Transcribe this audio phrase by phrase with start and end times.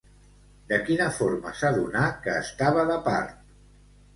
[0.71, 3.37] De quina forma s'adonà que estava de part?